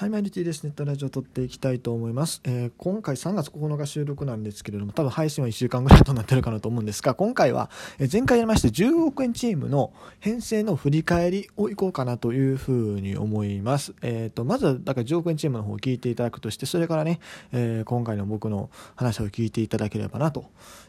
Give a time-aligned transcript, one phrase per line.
[0.00, 0.64] はい、マイルティです。
[0.64, 2.40] ネットラジオ撮っていきたいと思います。
[2.44, 13.92] えー今回3月9日収録なんですけれども、多分配信は1週間ぐらいとなってるかなと思うんですが、今回は、え前回やりました10億円チームの編成の振り返りをいこうかなというふうに思います。
[14.00, 17.20] えっ、と、まずは、だから10億円チームの方を聞いていただくとして、それからね、
[17.52, 20.46] えー今回の僕の話を聞いていただければなと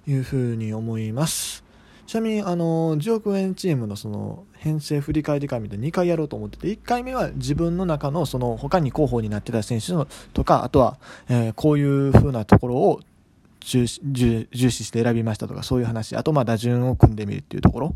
[0.07, 1.60] いうふうに思います。
[2.11, 10.97] ちなみに、あの、10億円チームのその、編成振り返り会みたいな2回やろうと思ってて、1回目は自分の中のその、他に候補になってた選手のとか、あとは、
[11.29, 12.99] えこういう風なところを
[13.61, 17.95] 重視重視して選びましたとか、そういう話、あと、まあ、打順を組んでみるっていうところ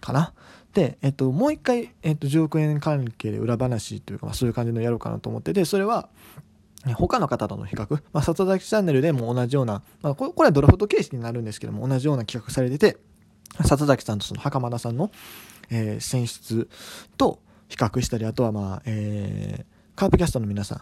[0.00, 0.32] かな。
[0.72, 6.08] で、えっと、もう一回、えっと、10億円関係で裏話というか、まあ、そういう感じのやろうかなと思ってて、それは、
[6.94, 12.96] 他の方との比較、まあ、里崎チャンネルでも同じような、まあ、これこれはドラフト形式になるんですけども、同じような企画されてて、
[13.58, 15.10] 里崎さんとその袴田さんの、
[15.70, 16.68] えー選出
[17.16, 20.78] と比較したり、あとはまあ、えーカープキャストの皆さん、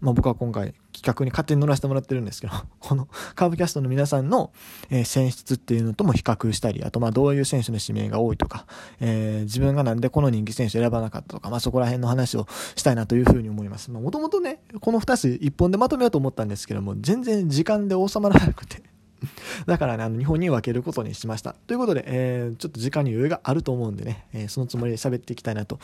[0.00, 4.52] まあ僕は今回企画に勝手に乗らせてもらってるんですけど、 このカープキャストの皆さんの、
[4.90, 8.66] えー選出っていうのとも比較したり、あとまあどういう選手の指名が多いとか、
[9.00, 13.90] えー自分がなんでこの人気選手選ばなかったとか、まあそこら辺の話をしたいなというふうに思います。
[13.90, 18.82] まあもともとね、この2つ一本でまとめようと思ったんですけども、全然時間で収まらなくて。
[19.66, 21.54] だからね、あの、日本に分けることにしました。
[21.66, 25.78] ということで、えーちょっと時間に余裕があると思うんでね、えーそのつもりで喋っていきたいなと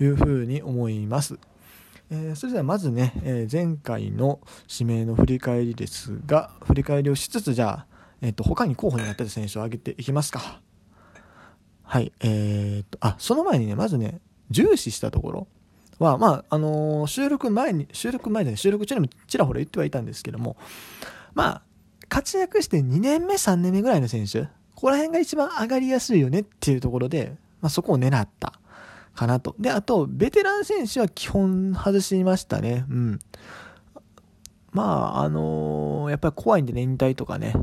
[0.00, 1.38] いうふうに思います。
[2.10, 7.86] えーそれではまずね、えー前回の指名の振り返りですが、振り返りをしつつ、じゃあ、
[8.22, 10.60] えっ、と、他に候補になってた選手を挙げていきますか。
[11.82, 15.46] はい、えー、と、あ、その前にね、まずね、重視したところ
[15.98, 20.56] は、まあ、あのー収録前に、収録前で、ね、収録中にもちらほら言ってはいたんですけども、
[21.34, 21.62] まあ、
[22.08, 24.42] 活躍して2年目、3年目ぐらいの選手、
[24.74, 28.52] ここら辺が一番上がりやすいよねっていうところで、まあ、そこを狙った
[29.14, 29.56] かなと。
[29.58, 32.84] で、あと、ベテラン選手は基本外しましたね。
[32.88, 33.18] うん。
[34.72, 37.54] まあ、あのーやっぱり怖いんでね、引退とかね。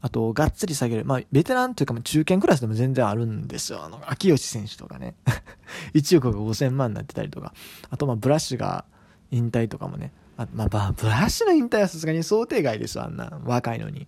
[0.00, 1.04] あと、がっつり下げる。
[1.04, 3.84] まあ、ベテランというか、中堅クラスでも全然あるんですよ。
[3.84, 5.14] あの、秋吉選手とかね。
[5.94, 7.54] 1億が5000万になってたりとか。
[7.90, 8.84] あと、まあ、ブラッシュが
[9.30, 10.12] 引退とかもね。
[10.38, 13.40] あまあ、ブラッシュの引退はさすがに想定外です、あんな。
[13.44, 14.06] 若いのに。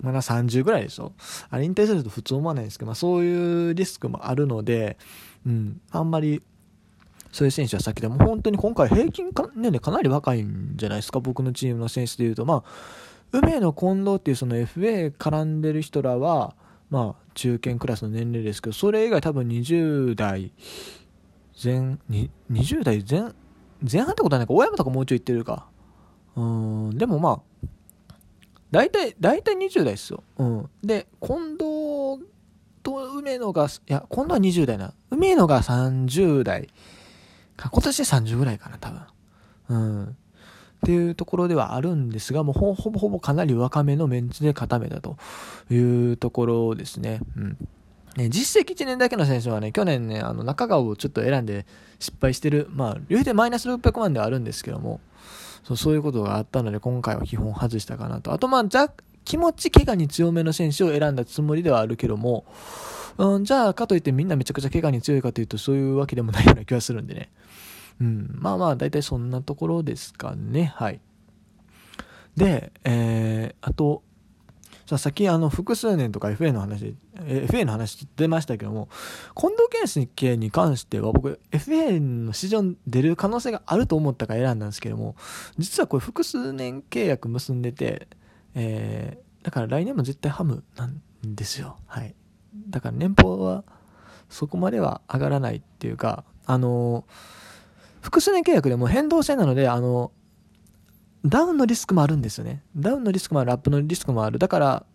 [0.00, 1.12] まだ30ぐらいでしょ？
[1.50, 4.96] あれ引退すると普通思わないんですけど、まあ、そういうリスクもあるので、
[5.44, 6.42] うん、あんまり、
[7.32, 12.44] そういう選手は先でも本当に今回平均年齢かなり若いんじゃないですか、僕のチームの選手でいうと。
[12.44, 12.64] まあ、
[13.32, 16.54] 梅野近藤っていうその FA 絡んでる人らは、
[16.90, 20.52] まあ、中堅クラスの年齢ですけど、それ以外多分20代
[21.60, 23.32] 前、20代前、
[23.90, 25.66] 前半ってことはないか、大山とかもうちょい行ってるか。
[26.36, 27.66] うん、でもまあ、
[28.70, 30.24] 大体、大体20代ですよ。
[30.36, 30.70] うん。
[30.82, 32.24] で、近藤
[32.82, 34.94] と梅野が、いや、今度は20代な。
[35.10, 36.68] 梅野が30代。
[37.56, 39.00] 今年で30ぐらいかな、多分。
[39.68, 40.04] うん。
[40.04, 40.06] っ
[40.84, 45.16] ていうところではあるんですが、もうほぼほぼかなり若めのメンツで固めたと
[45.70, 47.20] いうところですね。
[47.36, 47.56] うん。
[48.16, 51.66] ね、実績1年だけの選手はね、去年ね、あの中川をちょっと選んで
[51.98, 55.00] 失敗してる、まあ、言うてマイナス600万ではあるんですけども、
[55.64, 58.32] そうそういうことがあったので、今回は基本外したかなと。
[58.32, 58.90] あと、まあ、じゃ
[59.24, 62.44] 気持ち怪我に強めの選手を選んだつもりではあるけども、
[63.16, 67.30] うん、じゃあ、かといってみんなめちゃくちゃ怪我に強いかというと、そういうわけでもないような気がするんでね。
[68.00, 70.72] うん、まあまあ、大体そんなところですかね。
[70.76, 71.00] はい。
[72.36, 74.02] で、えー、あと、
[74.86, 78.88] ささっきあの複数年とか FA の話、FA の話出ましたけども、
[79.34, 85.16] 近藤健介に関しては僕、FA の市場に出る可能性があると思ったから選んだんですけども、
[85.56, 88.08] 実はこれ複数年契約結んでて、
[88.54, 91.78] えー、だから来年も絶対ハムなんですよ。
[91.86, 92.14] はい。
[92.68, 93.64] だから年俸は
[94.28, 97.06] そこまでは上がらないっていうか、あの
[98.02, 100.12] 複数年契約でも変動制なので、あの
[101.24, 102.62] ダウンのリスクもあるんですよね。
[102.76, 104.38] ダウンのリスクもある、アップのリスクもある。
[104.38, 104.86] だから、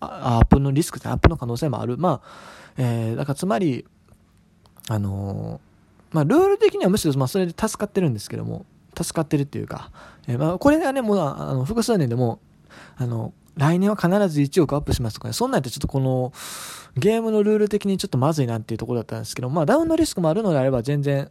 [0.00, 1.96] アップのリスクってアップの可能性もある。
[1.98, 2.28] まあ、
[2.76, 3.86] えー、だからつまり、
[4.88, 8.66] あのーまあ、ルール的にはむしろ、まあ、それで助かってるんですけども、
[9.00, 9.92] 助かってるっていうか、
[10.26, 12.40] えーまあ、これがね、もう、あの、複数年でも、
[12.96, 16.32] あの、来年は必ず1億アップしますとかね、そんなんやってちょっとこの、
[16.96, 21.30] ゲームのルール的にちょっとまずいなっていうところだったんですけど、まあ、ダウンのリスクもあるのであれば、全然、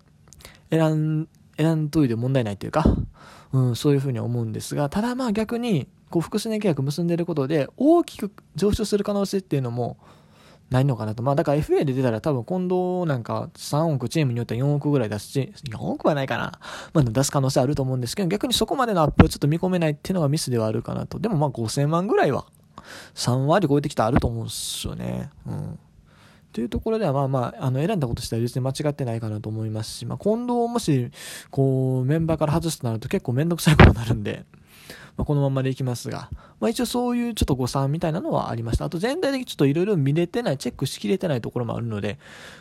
[0.69, 1.27] 選ん、
[1.59, 2.85] 選んといて問題ないというか、
[3.51, 9.97] うん、そういうふうに思うんですが、ただまあ逆に、こう複数年契約結んでることで、大きく上昇する可能性っていうのも、
[10.69, 11.23] ないのかなと。
[11.23, 16.59] まあだから FA で出たら多分今度なんか3億チームによっては4億ぐらい出すし、4億はないかな。
[16.93, 21.19] まあ出す可能性あると思うんですけど、逆にそこまでのアップをちょっと見込めないっていうのがミスではあるかなと。
[21.19, 22.45] でもまあ5000万ぐらいは
[23.15, 25.31] 3割超えてきたらあると思うんですよね。
[25.47, 25.79] うん。
[26.51, 31.11] というところでは、まあまあ、あの選んだこと自体は別に間違ってないかなと思いますし、まあ、近藤をもし、
[31.51, 34.45] こう、メンバーから外すとなると結構めんどくさいことになるんで、
[35.17, 36.29] まあ、このままでいきますが、
[36.59, 38.85] まあ、一応そういうちょっと誤算みたいなのはありました。
[38.85, 42.17] あと全体的にちょっといろいろ見れてない、チェックしきれてないところもあるので、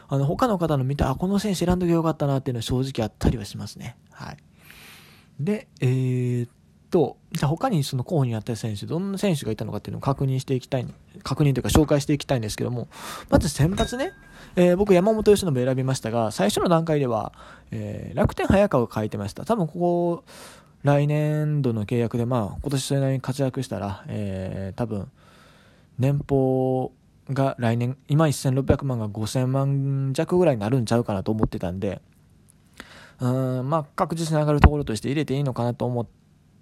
[0.09, 3.97] あの、他の方の見て、あ、この選手選んどきゃよかったなっていうのは正直あったりはしますね。
[4.11, 4.37] はい。
[5.41, 6.49] で、えー、
[6.91, 10.87] と、じゃあ他にその候補になった選手、どんな選手がいたのかっていうのを確認していきたい、
[11.23, 12.89] 確認というか紹介していきたいんですけども、
[13.29, 14.13] まず先発ね、
[14.57, 17.33] えー、僕山本由伸選びましたが、最初の段階では、
[17.71, 19.45] えー、楽天早川が書いてました。
[19.45, 20.25] 多分ここ、
[20.83, 25.11] 来年度の契約で、まあ、今年それなりに活躍したら、えー、多分、
[25.99, 26.93] 年俸
[27.31, 32.01] が来年、今1600万が5000万弱ぐらいになるんちゃうかなと思ってたんで、
[33.21, 36.19] うん、まあ、確実に上がるところとして入れていいのかなと思って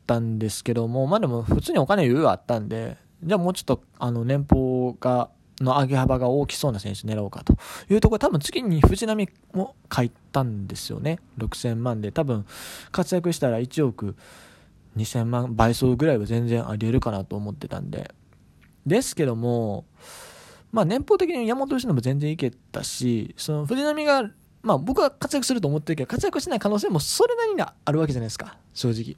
[0.07, 7.57] ったんですけども、まあでも普通にお金余裕はあったんで、じゃあもうちょっとあの年俸が、の上げ幅が大きそうな選手狙おうかと
[7.89, 11.19] いうところ多分次に藤波も書いたんですよね。
[11.39, 12.45] 6000万で多分
[12.93, 14.17] 活躍したら1億
[14.99, 18.15] 2000万倍増ぐらいは全然あり得るかなと思ってたんで。
[18.85, 19.87] ですけども、
[20.73, 24.31] まあ年俸的に山本由伸全然いけたし、その藤波が、
[24.63, 29.17] まあ僕は活躍すると思ってるけど、活躍しない可能性もそれなりにあるわけじゃないですか、正直。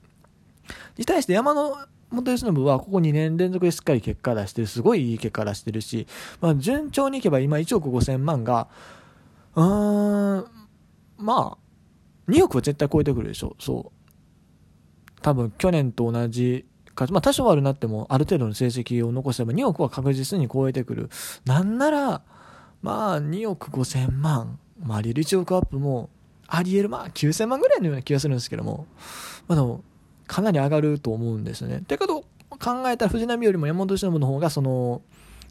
[0.96, 1.76] に対して山の
[2.10, 6.06] 本由伸はここ2年連続でしっかり結果出してる、すごいいい結果出してるし、
[6.40, 8.68] まあ、順調にいけば今1億5000万が、
[9.54, 10.46] うーん、
[11.18, 15.20] まあ、2億は絶対超えてくるでしょ、そう。
[15.20, 21.10] 多分去年と同じか、まあ多少悪なってもある程度の成績を残せば2億は確実に超えてくる。
[21.44, 22.22] なんなら、
[22.82, 26.10] まあ2億5000万、まああり得る1億アップも
[26.46, 28.86] あり得る、まあ9000万ぐらいのような気がするんですけども、
[29.46, 29.82] まあでも、
[30.28, 31.82] かなり上がると思うんですね。
[31.88, 35.02] てかと考えたら藤波よりも山本由伸の方がその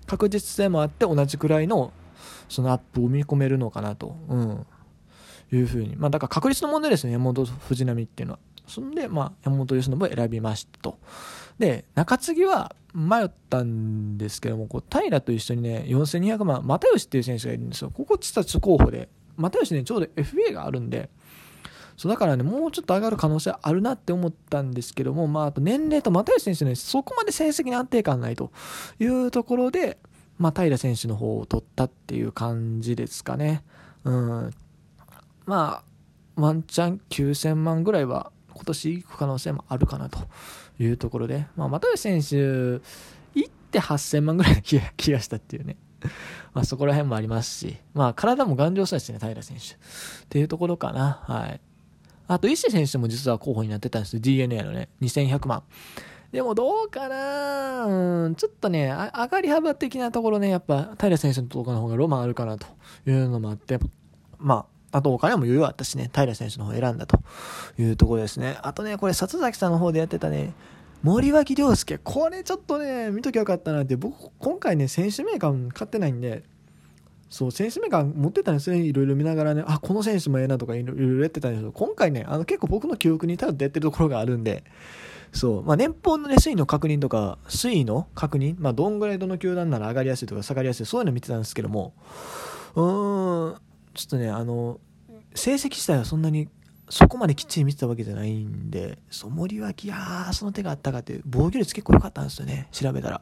[0.06, 1.91] 確実性もあって同じくらいの
[2.47, 4.65] そのアップを見込めるのかなと、うん、
[5.51, 5.95] いうふうに。
[5.97, 8.39] まあだから確率の問題ですね、山本藤波っていうのは。
[8.68, 10.97] そんで、まあ山本由伸を選びましたと。
[11.57, 17.91] で、中継ぎは迷ったんですけども、こう平と一緒にね、4200万、又吉っていう選手がいるんですよ。
[17.94, 19.09] ここ実は候補で。
[19.38, 21.09] 又吉ね、ちょうど FA があるんで、
[21.98, 28.52] そうだからね、もうちょっと上がる可能性あるなって思ったんですけども、まあ、あと年齢と又吉選手ね、そこまで成績に安定感ないと
[29.00, 29.98] いうところで、
[30.38, 33.64] まあ、平選手の方を取ったっていう感じですかね。
[34.04, 34.54] うん。
[35.48, 40.20] まあ、ワンチャン9000万ぐらいは今年行く可能性もあるかなと
[40.80, 42.80] いうところで、まあ、又吉選手、
[43.34, 45.78] 行って8000万ぐらいな 気がしたっていうね。
[46.54, 49.74] まあそこら辺もありますし、まあ体も頑丈そうですね、平選手。
[49.74, 49.78] っ
[50.30, 51.24] ていうところかな。
[51.26, 51.60] はい。
[52.27, 54.19] あと、石選手も実は候補になってたんですよ。
[54.19, 55.63] DNA のね、2100万。
[56.31, 62.68] でもどうかなうん、ちょっとね、上がり幅的なところね、やっぱ、平選手のところの方がロマンあるかなと
[63.06, 63.79] いうのもあって、
[64.38, 67.19] まあ、あとお金も余裕あったしね、平選手の方を選んだと
[67.77, 68.57] いうところですね。
[68.62, 70.53] あとね、これ、里崎さんの方でやってたね、
[71.03, 76.44] 森脇亮介、これちょっとね、見ときゃよかったなって、僕、今回ね、選手メーカー買ってないんで、
[77.29, 78.79] そう、選手名鑑持ってたんですね。
[78.79, 84.63] いろいろ見ながらね、あ、この選手もええなとかいろいろやってたんですけど、今回ね、あの結構僕の記憶に頼ってやってるところがあるんで、
[85.33, 91.94] そう、まあ年俸のね、推移の確認とか、推移の確認、まあどんぐらいどの球団なら上がりやすいとか下がりやすい、そういうの見てたんですけども、
[92.75, 93.56] うーん、
[93.94, 94.79] ちょっとね、あの、
[95.35, 96.47] 成績自体はそんなに
[96.89, 103.22] そこまできっちり見てたわけじゃないんで、そ森脇、あー、その手があったかって、防御率結構良かったんですよね、調べたら。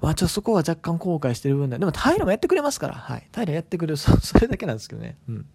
[0.00, 1.78] まあ、ちょっとそこは若干後悔してる部分だ。
[1.78, 2.94] でも、平もやってくれますから。
[2.94, 3.26] はい。
[3.34, 3.96] 平やってくれる。
[3.96, 5.16] そ、 れだけなんですけどね。
[5.28, 5.46] うん。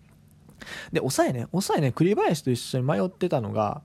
[0.91, 1.47] で、抑えね。
[1.51, 3.81] 抑えね、栗林と一緒に迷ってたのが、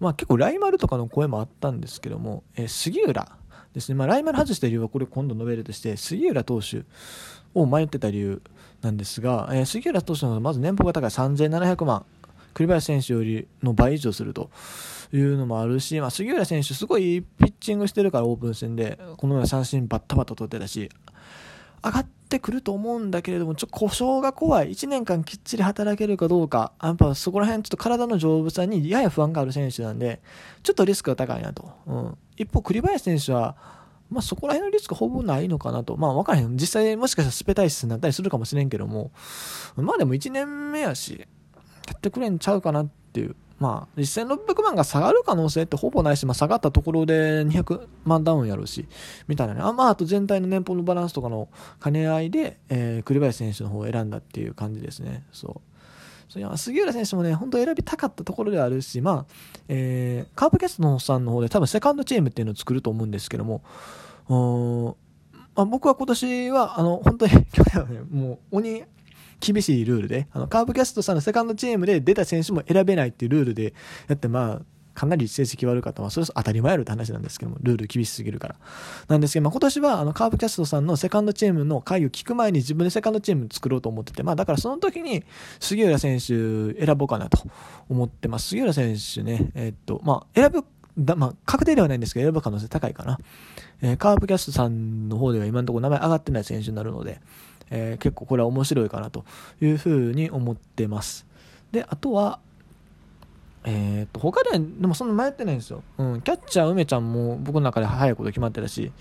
[0.00, 3.36] まあ結構ライマルとかの声もあったんですけども、えー、杉浦
[3.72, 3.94] ですね。
[3.94, 6.82] まあライマル外した理由はこれ今度述べるとして、杉浦投手
[7.54, 8.42] を迷ってた理由
[8.80, 12.04] なんですが、えー、杉浦投手のまず年俸が高い3700万。
[12.54, 14.50] 栗林選手よりの倍以上すると。
[15.12, 20.88] いうのもあるし、まあ、杉浦選手すごいピッチングしてるからオープン戦で、この前三振バッタバタ取ってたし、
[21.84, 24.70] 上がってくると思うんだけれども、ちょっと故障が怖い。
[24.70, 30.20] 1年間きっちり働けるかどうか、やっぱそこら辺ちょっと体の丈夫さにやや不安がある選手なんで、
[30.62, 31.70] ちょっとリスクが高いなと。
[31.86, 32.18] うん。
[32.36, 33.56] 一方、栗林選手は、
[34.10, 35.96] まあ、そこら辺のリスクほぼないのかなと。
[35.96, 36.56] まあ、わからへん。
[36.56, 39.10] 実際もしかしたらスペ体質になったりするかもしれんけども、
[39.76, 41.26] まあでも1年目やし、
[41.88, 43.34] やってくれんちゃうかなっていう。
[43.62, 48.88] まあ、1600万が下がる可能性ってほぼないし、まあ、下がったところで200万ダウンやるし、
[49.28, 49.60] みたいなね。
[49.62, 51.48] あまあ、あと全体の年俸のバランスとかの
[51.80, 55.22] 兼ね合いで、えー、栗林選手の方を選んだっていう感じですね。
[55.30, 55.60] そう。
[56.28, 59.32] そいや杉浦選手もね、本当選びたかったところではあるし、まあ、
[59.68, 63.62] えー、カープキャストのさんの方で多分セカンドチームっていうのを作ると思うんですけども、
[65.54, 68.84] まあ、僕は今年は、あの、本当に、去年はね、もう、鬼、
[69.42, 73.74] 厳しいルールで、あの、カーブキャストさんのセカンドチームで出た選手も選べないっていうルールで
[74.08, 74.62] やって、まあ、
[74.94, 76.02] かなり成績悪かった。
[76.02, 78.56] まあ、それこそ当たり前やるって話なんですけども、ルール厳しすぎるから。
[79.08, 85.24] なんですけど、まあ、今年は、あの、カーブキャストさんのセカンドチームの回を聞く前に自分でセカンドチーム作ろうと思ってて、まあ、だからその時に、
[85.60, 87.38] 杉浦選手選ぼうかなと
[87.88, 88.48] 思ってます。
[88.48, 90.64] 杉浦選手ね、えー、っと、まあ、選ぶ、
[90.98, 93.18] だまあ、確定ではないんですけど、選ぶ可能性高いかな。
[93.80, 97.20] えー、カーブキャストさんの方では今のところ名前上がってない選手になるので、
[97.70, 99.24] えー、結構これは面白いかなと
[99.60, 101.26] いうふうに思ってます。
[101.70, 102.38] で、あとは、
[103.64, 105.82] えー、っと、他では、でもそんな迷ってないんですよ。
[105.98, 108.92] うん、キャッチャー梅ちゃんも僕の中で早いこと決まってたし、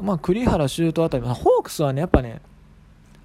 [0.00, 2.40] まあ、栗原修斗あたり、ホークスはね、やっぱね、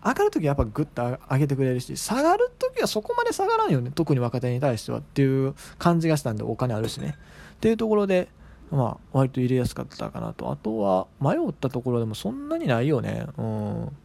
[0.03, 3.91] 上がるときはやっぱグッと上げてくれるし、下がるときはそこまで下がらんよね。
[3.93, 7.15] 特に若手に対してはっていう感じがしたんで、お金あるしね。
[7.53, 8.27] っていうところで、
[8.69, 10.51] まあ、割と入れやすかったかなと。
[10.51, 13.27] あとは、迷ったところでもそんなにないよね。
[13.37, 13.95] うん。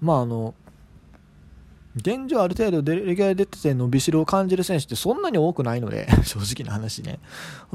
[0.00, 0.54] まあ、あの、
[1.96, 7.18] 現状ある程度レギュラー出てて伸びしろを感じる選手ってそんなに多くないので 正直な話ね。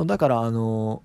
[0.06, 1.04] だからあの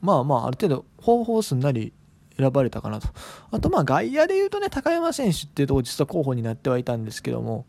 [0.00, 1.92] まあまあある程度方法すんなり
[2.38, 3.08] 選ばれたかなと。
[3.50, 7.66] あとまあ外野で言うとね高山選手っていうとこ実は候補になってはいたんですけども、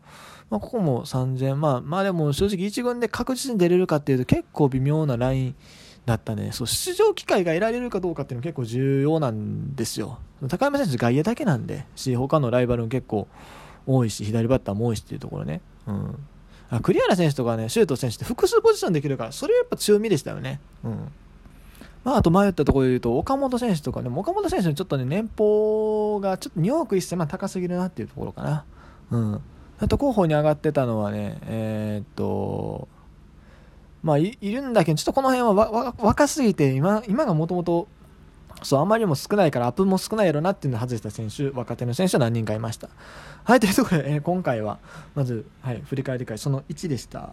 [0.48, 5.54] まあ、ここも3000まあまあでも正直1軍で確実に出れるかっていうと結構微妙なライン
[6.06, 13.28] だったねそう出場機会が得られるかどうかっていうのは結構重要なんですよ高山選手外野だけなんでし他のライバルも結構
[13.86, 15.60] 多いし、左バッターも多いしっていうところね。
[15.86, 16.16] うん。
[16.70, 20.60] あ栗原選手とかね、シュート選手って複数ポジションできるから、それやっぱ強みでしたよね。
[20.84, 21.12] うん。
[22.04, 28.64] まあ、あと迷ったところで言うと、岡本選手とかね、岡本選手のちょっとね、年俸がちょっと2億1000万高すぎるなっていうところかな。
[29.10, 29.40] うん。
[29.80, 32.88] あと候補に上がってたのはね、えー、っと、
[34.02, 37.88] まあい、いるんだけど、ちょっとこの辺は若すぎて、今、今がもともと
[38.62, 42.88] そう、あまりにも少ないから、アップも少ないやろなっていうのを外した選手、若手の選手は何人かいました。
[43.44, 44.78] はい、というところで、えー、今回は、
[45.14, 47.30] まず、はい、振り返り会、その1でした。